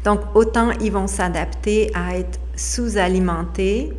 [0.04, 3.91] Donc, autant ils vont s'adapter à être sous-alimentés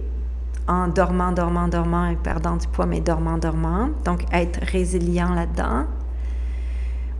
[0.68, 3.90] en dormant, dormant, dormant et perdant du poids, mais dormant, dormant.
[4.04, 5.86] Donc, être résilients là-dedans.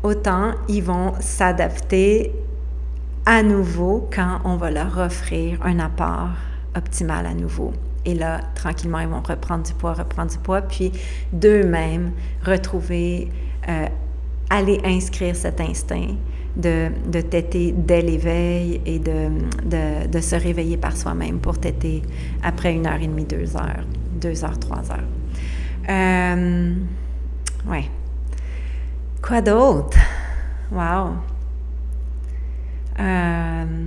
[0.03, 2.33] Autant ils vont s'adapter
[3.31, 6.31] à nouveau quand on va leur offrir un apport
[6.75, 7.73] optimal à nouveau.
[8.05, 10.91] Et là, tranquillement, ils vont reprendre du poids, reprendre du poids, puis
[11.33, 12.11] d'eux-mêmes
[12.45, 13.31] retrouver,
[13.69, 13.87] euh,
[14.51, 16.17] aller inscrire cet instinct
[16.57, 19.29] de, de téter dès l'éveil et de,
[20.09, 22.03] de, se réveiller par soi-même pour téter
[22.43, 23.87] après une heure et demie, deux heures,
[24.21, 25.09] deux heures, trois heures.
[25.89, 26.75] Euh,
[27.69, 27.85] ouais.
[29.23, 29.99] Quoi d'autre?
[30.73, 31.30] Wow!
[32.99, 33.87] Euh,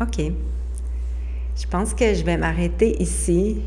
[0.00, 0.20] OK.
[1.56, 3.62] Je pense que je vais m'arrêter ici.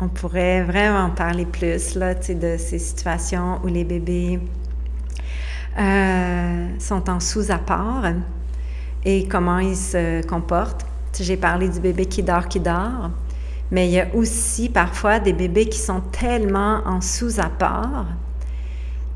[0.00, 4.40] On pourrait vraiment parler plus là, de ces situations où les bébés
[5.78, 8.04] euh, sont en sous-apport
[9.04, 10.84] et comment ils se comportent.
[11.18, 13.10] J'ai parlé du bébé qui dort, qui dort,
[13.70, 18.06] mais il y a aussi parfois des bébés qui sont tellement en sous-apport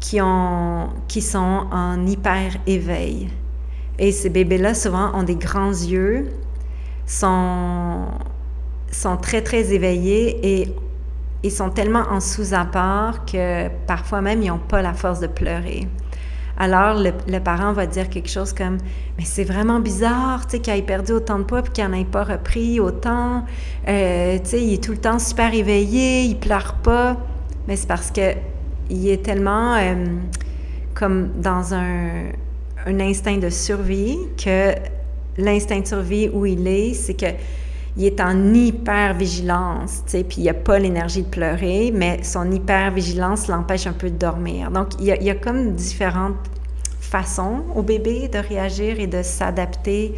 [0.02, 0.18] qui,
[1.08, 3.28] qui sont en hyper-éveil.
[3.98, 6.28] Et ces bébés-là, souvent, ont des grands yeux,
[7.06, 8.06] sont,
[8.90, 10.74] sont très, très éveillés et
[11.42, 15.88] ils sont tellement en sous-apport que parfois même, ils n'ont pas la force de pleurer.
[16.58, 18.78] Alors, le, parent va dire quelque chose comme
[19.18, 21.94] Mais c'est vraiment bizarre, tu sais, qu'il ait perdu autant de poids et qu'il n'en
[21.94, 23.44] ait pas repris autant.
[23.88, 27.16] Euh, tu sais, il est tout le temps super éveillé, il pleure pas.
[27.66, 28.34] Mais c'est parce que
[28.90, 30.04] il est tellement euh,
[30.94, 32.30] comme dans un,
[32.86, 34.74] un instinct de survie, que
[35.38, 37.26] l'instinct de survie où il est, c'est que
[37.96, 42.50] il est en hyper-vigilance, tu sais, puis il a pas l'énergie de pleurer, mais son
[42.50, 44.70] hyper-vigilance l'empêche un peu de dormir.
[44.70, 46.36] Donc, il y, a, il y a comme différentes
[47.00, 50.14] façons au bébé de réagir et de s'adapter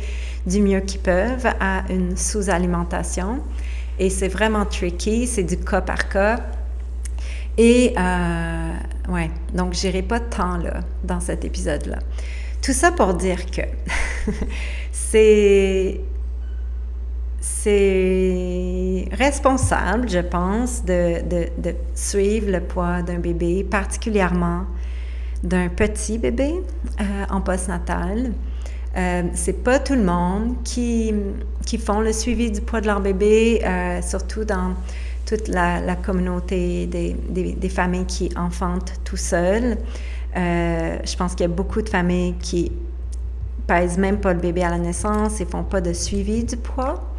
[0.46, 3.40] du mieux qu'ils peuvent à une sous-alimentation.
[3.98, 6.38] Et c'est vraiment tricky, c'est du cas par cas.
[7.58, 8.72] Et, euh,
[9.08, 11.98] ouais, donc j'irai pas tant là, dans cet épisode-là.
[12.64, 13.60] Tout ça pour dire que
[14.90, 16.00] c'est
[19.12, 24.62] responsable, je pense, de, de, de, suivre le poids d'un bébé, particulièrement
[25.42, 26.54] d'un petit bébé
[27.00, 28.32] euh, en postnatal.
[28.96, 31.12] Euh, c'est pas tout le monde qui,
[31.66, 34.74] qui font le suivi du poids de leur bébé, euh, surtout dans
[35.26, 39.76] toute la, communauté des, des, familles qui enfantent tout seuls.
[40.36, 42.72] Euh, je pense qu'il y a beaucoup de familles qui
[43.66, 47.14] pèsent même pas le bébé à la naissance et font pas de suivi du poids.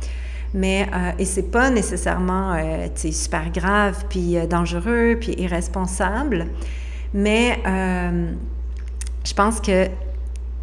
[0.53, 6.47] Mais, euh, et c'est pas nécessairement euh, super grave, puis euh, dangereux, puis irresponsable.
[7.13, 8.31] Mais euh,
[9.25, 9.87] je pense que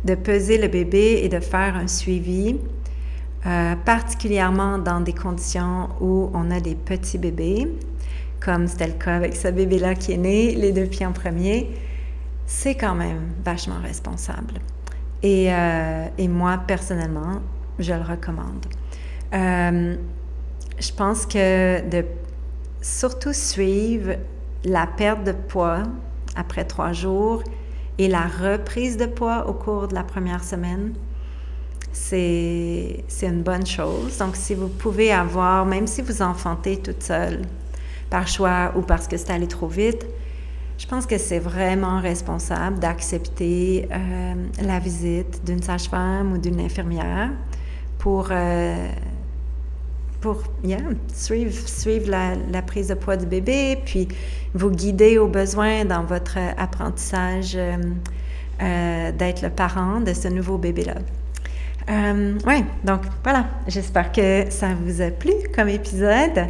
[0.04, 2.56] de peser le bébé et de faire un suivi,
[3.84, 7.68] particulièrement dans des conditions où on a des petits bébés,
[8.40, 11.70] comme c'était le cas avec ce bébé-là qui est né, les deux pieds en premier,
[12.46, 14.54] c'est quand même vachement responsable.
[15.22, 15.46] Et,
[16.18, 17.40] et moi, personnellement,
[17.78, 18.66] je le recommande.
[19.34, 19.96] Euh,
[20.78, 22.04] je pense que de
[22.80, 24.16] surtout suivre
[24.64, 25.84] la perte de poids
[26.36, 27.42] après trois jours
[27.98, 30.94] et la reprise de poids au cours de la première semaine,
[31.92, 34.18] c'est une bonne chose.
[34.18, 37.42] Donc, si vous pouvez avoir, même si vous enfantez toute seule,
[38.08, 40.06] par choix ou parce que c'est allé trop vite,
[40.82, 47.30] je pense que c'est vraiment responsable d'accepter euh, la visite d'une sage-femme ou d'une infirmière
[47.98, 48.88] pour euh,
[50.20, 50.42] pour
[51.12, 54.08] suivre, suivre la, prise de poids du bébé, puis
[54.54, 60.94] vous guider au besoin dans votre apprentissage euh, d'être le parent de ce nouveau bébé-là.
[62.46, 66.46] Oui, donc voilà, j'espère que ça vous a plu comme épisode.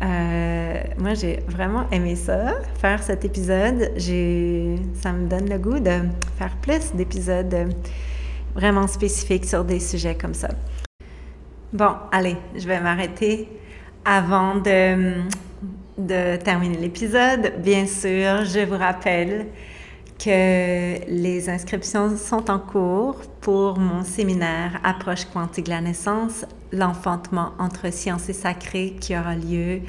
[0.00, 3.92] Moi, j'ai vraiment aimé ça, faire cet épisode.
[3.98, 6.02] Ça me donne le goût de
[6.38, 7.74] faire plus d'épisodes
[8.54, 10.48] vraiment spécifiques sur des sujets comme ça.
[11.72, 13.48] Bon, allez, je vais m'arrêter
[14.04, 15.14] avant de,
[15.98, 17.54] de terminer l'épisode.
[17.58, 19.46] Bien sûr, je vous rappelle
[20.18, 27.52] que les inscriptions sont en cours pour mon séminaire Approche quantique de la naissance, l'enfantement
[27.58, 29.80] entre sciences et sacré qui aura lieu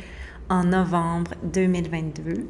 [0.49, 2.47] en novembre 2022.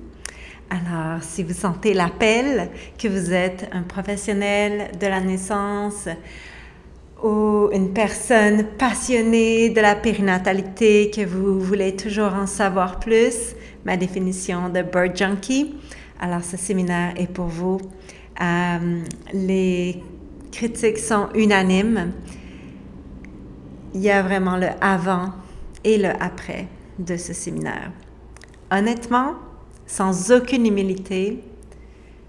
[0.69, 6.07] Alors, si vous sentez l'appel, que vous êtes un professionnel de la naissance,
[7.23, 13.55] ou une personne passionnée de la périnatalité, que vous voulez toujours en savoir plus,
[13.86, 15.75] ma définition de bird junkie,
[16.19, 17.79] alors ce séminaire est pour vous.
[18.41, 19.01] Euh,
[19.33, 20.03] les
[20.51, 22.11] critiques sont unanimes.
[23.95, 25.31] Il y a vraiment le avant
[25.85, 26.67] et le après
[26.99, 27.93] de ce séminaire.
[28.69, 29.35] Honnêtement,
[29.87, 31.41] sans aucune humilité,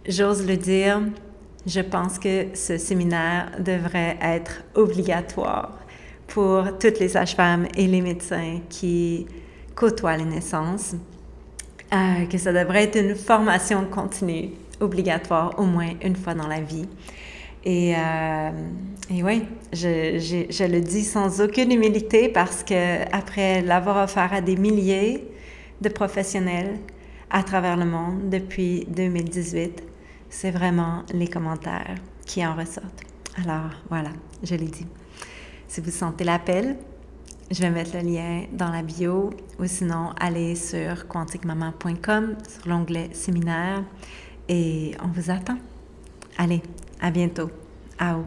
[0.09, 1.03] j'ose le dire,
[1.67, 5.77] je pense que ce séminaire devrait être obligatoire
[6.29, 9.27] pour toutes les sages-femmes et les médecins qui
[9.75, 10.95] côtoient les naissances,
[11.93, 16.61] euh, que ça devrait être une formation continue, obligatoire au moins une fois dans la
[16.61, 16.87] vie.
[17.67, 18.51] Et, euh,
[19.11, 19.43] oui,
[19.73, 25.25] je, le dis sans aucune humilité parce que après l'avoir offert à des milliers
[25.81, 26.79] de professionnels
[27.29, 29.83] à travers le monde depuis 2018,
[30.31, 33.03] c'est vraiment les commentaires qui en ressortent.
[33.43, 34.11] Alors voilà,
[34.45, 34.87] je l'ai dit.
[35.67, 36.77] Si vous sentez l'appel,
[37.51, 43.11] je vais mettre le lien dans la bio ou sinon allez sur quantiquemaman.com sur l'onglet
[43.13, 43.83] séminaire
[44.49, 45.59] et on vous attend.
[46.39, 46.63] Allez,
[47.01, 47.51] à bientôt.
[47.99, 48.25] Ao.